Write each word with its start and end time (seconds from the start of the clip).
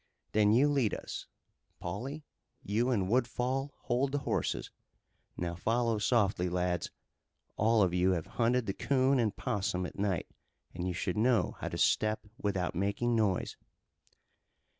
"Then 0.31 0.51
you 0.51 0.67
lead 0.67 0.95
us. 0.95 1.27
Pawley, 1.79 2.23
you 2.63 2.89
and 2.89 3.07
Woodfall 3.07 3.71
hold 3.83 4.11
the 4.13 4.17
horses. 4.17 4.71
Now 5.37 5.53
follow 5.53 5.99
softly, 5.99 6.49
lads! 6.49 6.89
All 7.55 7.83
of 7.83 7.93
you 7.93 8.13
have 8.13 8.25
hunted 8.41 8.65
the 8.65 8.73
'coon 8.73 9.19
and 9.19 9.35
'possum 9.37 9.85
at 9.85 9.99
night, 9.99 10.27
and 10.73 10.87
you 10.87 10.93
should 10.95 11.17
know 11.17 11.55
how 11.59 11.69
to 11.69 11.77
step 11.77 12.25
without 12.41 12.73
making 12.73 13.15
noise." 13.15 13.57